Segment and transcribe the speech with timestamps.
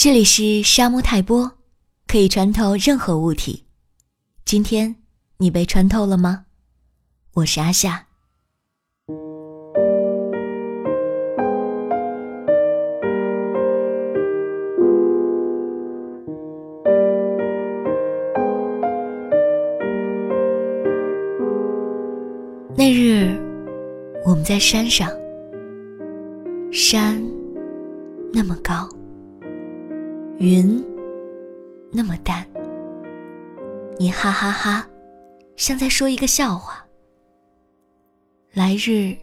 [0.00, 1.50] 这里是沙漠泰波，
[2.06, 3.64] 可以穿透任何物体。
[4.44, 4.94] 今天
[5.38, 6.44] 你被穿透了吗？
[7.34, 8.06] 我是阿夏。
[22.76, 23.36] 那日，
[24.24, 25.10] 我们在山上，
[26.70, 27.20] 山
[28.32, 28.88] 那么高。
[30.38, 30.84] 云
[31.90, 32.46] 那么淡，
[33.98, 34.88] 你哈哈哈，
[35.56, 36.86] 像在说一个笑话。
[38.54, 39.16] 来日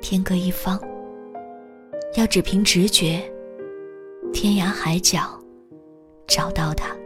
[0.00, 0.80] 天各一方，
[2.16, 3.22] 要只凭直觉，
[4.32, 5.40] 天涯海角
[6.26, 6.96] 找到他。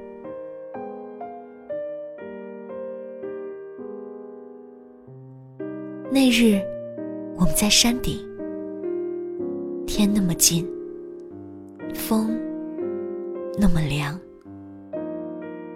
[6.11, 6.59] 那日
[7.37, 8.27] 我们在山顶，
[9.87, 10.67] 天那么近，
[11.95, 12.48] 风。
[13.61, 14.17] 那么凉，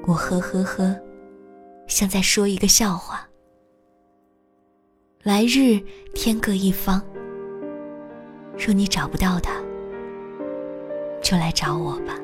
[0.07, 0.97] 我呵呵呵，
[1.89, 3.27] 像在说一个笑话。
[5.25, 5.81] 来日
[6.15, 7.03] 天各一方，
[8.57, 9.61] 若你找不到他，
[11.21, 12.17] 就来找我吧。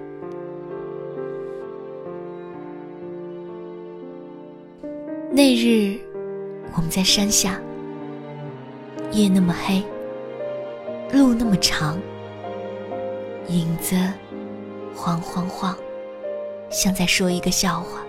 [5.32, 5.98] 那日
[6.76, 7.60] 我们在山下，
[9.10, 9.82] 夜那么黑，
[11.12, 11.98] 路那么长，
[13.48, 13.96] 影子。
[15.00, 15.78] 晃晃晃，
[16.70, 18.00] 像在说一个笑话。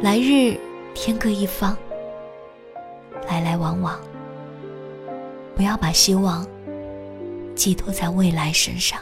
[0.00, 0.56] 来日
[0.94, 1.76] 天各一方，
[3.26, 4.00] 来来往往，
[5.56, 6.46] 不要把希望
[7.56, 9.00] 寄托在未来身上。